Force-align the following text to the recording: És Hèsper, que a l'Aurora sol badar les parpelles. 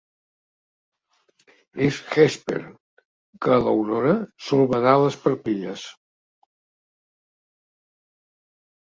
És 1.87 1.97
Hèsper, 2.13 2.61
que 3.45 3.51
a 3.55 3.57
l'Aurora 3.65 4.13
sol 4.45 4.65
badar 4.71 4.93
les 5.03 5.17
parpelles. 5.27 5.83